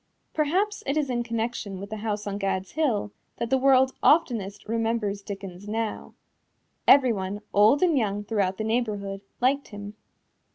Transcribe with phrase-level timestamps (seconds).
[0.33, 4.67] Perhaps it is in connection with this house on Gad's Hill that the world oftenest
[4.67, 6.15] remembers Dickens now.
[6.87, 9.93] Everyone, old and young throughout the neighborhood, liked him.